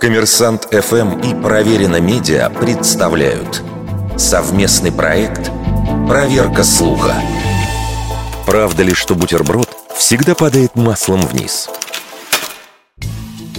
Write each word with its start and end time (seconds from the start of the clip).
Коммерсант 0.00 0.68
ФМ 0.70 1.20
и 1.20 1.34
Проверено 1.42 2.00
Медиа 2.00 2.50
представляют 2.50 3.62
совместный 4.16 4.92
проект 4.92 5.50
«Проверка 6.08 6.62
слуха». 6.62 7.14
Правда 8.46 8.82
ли, 8.82 8.94
что 8.94 9.14
бутерброд 9.14 9.68
всегда 9.96 10.34
падает 10.34 10.76
маслом 10.76 11.22
вниз? 11.22 11.68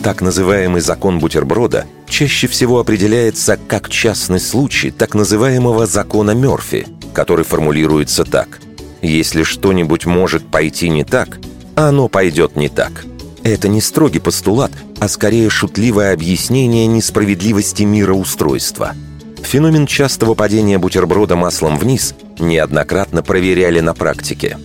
Так 0.03 0.21
называемый 0.21 0.79
закон 0.79 1.19
бутерброда 1.19 1.85
чаще 2.07 2.47
всего 2.47 2.79
определяется 2.79 3.57
как 3.57 3.89
частный 3.89 4.39
случай 4.39 4.91
так 4.91 5.15
называемого 5.15 5.85
закона 5.85 6.31
Мёрфи, 6.31 6.87
который 7.13 7.43
формулируется 7.43 8.23
так. 8.23 8.59
Если 9.01 9.43
что-нибудь 9.43 10.05
может 10.05 10.47
пойти 10.47 10.87
не 10.87 11.03
так, 11.03 11.39
оно 11.75 12.07
пойдет 12.07 12.55
не 12.55 12.69
так. 12.69 13.05
Это 13.47 13.69
не 13.69 13.79
строгий 13.79 14.19
постулат, 14.19 14.73
а 14.99 15.07
скорее 15.07 15.49
шутливое 15.49 16.11
объяснение 16.11 16.85
несправедливости 16.85 17.83
мироустройства. 17.83 18.93
Феномен 19.41 19.87
частого 19.87 20.33
падения 20.33 20.77
бутерброда 20.77 21.37
маслом 21.37 21.77
вниз 21.77 22.13
неоднократно 22.39 23.23
проверяли 23.23 23.79
на 23.79 23.93
практике. 23.93 24.57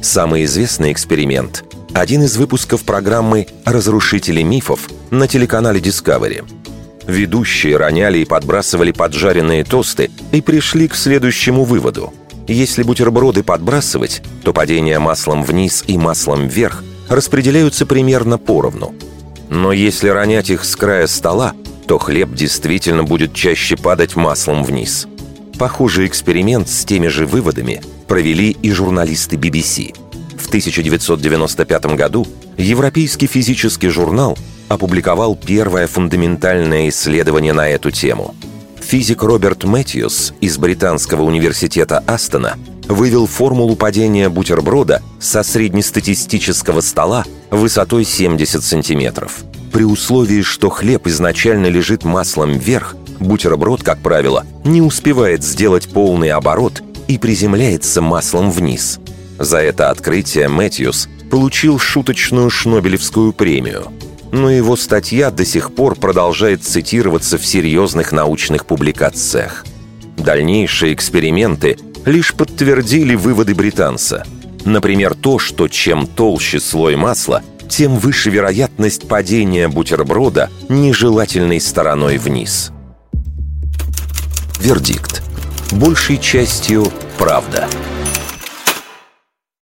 Самый 0.00 0.46
известный 0.46 0.90
эксперимент– 0.90 1.64
один 1.92 2.22
из 2.22 2.38
выпусков 2.38 2.84
программы 2.84 3.46
«Разрушители 3.66 4.40
мифов» 4.40 4.88
на 5.10 5.28
телеканале 5.28 5.78
Discovery. 5.78 6.42
Ведущие 7.06 7.76
роняли 7.76 8.20
и 8.20 8.24
подбрасывали 8.24 8.92
поджаренные 8.92 9.64
тосты 9.64 10.10
и 10.32 10.40
пришли 10.40 10.88
к 10.88 10.94
следующему 10.94 11.64
выводу. 11.64 12.14
Если 12.48 12.84
бутерброды 12.84 13.42
подбрасывать, 13.42 14.22
то 14.42 14.54
падение 14.54 14.98
маслом 14.98 15.44
вниз 15.44 15.84
и 15.86 15.98
маслом 15.98 16.48
вверх 16.48 16.82
распределяются 17.10 17.84
примерно 17.84 18.38
поровну. 18.38 18.94
Но 19.50 19.72
если 19.72 20.08
ронять 20.08 20.48
их 20.48 20.64
с 20.64 20.76
края 20.76 21.06
стола, 21.08 21.52
то 21.86 21.98
хлеб 21.98 22.32
действительно 22.32 23.02
будет 23.02 23.34
чаще 23.34 23.76
падать 23.76 24.14
маслом 24.14 24.62
вниз. 24.62 25.08
Похожий 25.58 26.06
эксперимент 26.06 26.68
с 26.68 26.84
теми 26.84 27.08
же 27.08 27.26
выводами 27.26 27.82
провели 28.06 28.50
и 28.62 28.70
журналисты 28.70 29.36
BBC. 29.36 29.94
В 30.38 30.46
1995 30.46 31.86
году 31.96 32.26
Европейский 32.56 33.26
физический 33.26 33.88
журнал 33.88 34.38
опубликовал 34.68 35.34
первое 35.36 35.88
фундаментальное 35.88 36.88
исследование 36.88 37.52
на 37.52 37.68
эту 37.68 37.90
тему. 37.90 38.34
Физик 38.80 39.22
Роберт 39.22 39.64
Мэтьюс 39.64 40.32
из 40.40 40.58
Британского 40.58 41.22
университета 41.22 41.98
Астона 42.06 42.56
вывел 42.88 43.26
формулу 43.26 43.76
падения 43.76 44.28
бутерброда 44.28 45.02
со 45.18 45.42
среднестатистического 45.42 46.80
стола 46.80 47.24
высотой 47.50 48.04
70 48.04 48.62
сантиметров. 48.62 49.44
При 49.72 49.84
условии, 49.84 50.42
что 50.42 50.68
хлеб 50.68 51.06
изначально 51.06 51.66
лежит 51.66 52.04
маслом 52.04 52.52
вверх, 52.58 52.96
бутерброд, 53.20 53.82
как 53.82 53.98
правило, 54.00 54.44
не 54.64 54.82
успевает 54.82 55.44
сделать 55.44 55.88
полный 55.88 56.30
оборот 56.30 56.82
и 57.06 57.18
приземляется 57.18 58.00
маслом 58.00 58.50
вниз. 58.50 58.98
За 59.38 59.58
это 59.58 59.90
открытие 59.90 60.48
Мэтьюс 60.48 61.08
получил 61.30 61.78
шуточную 61.78 62.50
Шнобелевскую 62.50 63.32
премию. 63.32 63.92
Но 64.32 64.50
его 64.50 64.76
статья 64.76 65.30
до 65.30 65.44
сих 65.44 65.74
пор 65.74 65.96
продолжает 65.96 66.62
цитироваться 66.62 67.38
в 67.38 67.46
серьезных 67.46 68.12
научных 68.12 68.66
публикациях. 68.66 69.64
Дальнейшие 70.16 70.94
эксперименты 70.94 71.78
лишь 72.04 72.34
подтвердили 72.34 73.14
выводы 73.14 73.54
британца. 73.54 74.24
Например, 74.64 75.14
то, 75.14 75.38
что 75.38 75.68
чем 75.68 76.06
толще 76.06 76.60
слой 76.60 76.96
масла, 76.96 77.42
тем 77.68 77.96
выше 77.98 78.30
вероятность 78.30 79.08
падения 79.08 79.68
бутерброда 79.68 80.50
нежелательной 80.68 81.60
стороной 81.60 82.18
вниз. 82.18 82.72
Вердикт. 84.60 85.22
Большей 85.72 86.18
частью 86.18 86.84
правда. 87.16 87.68
Правда. 87.70 87.99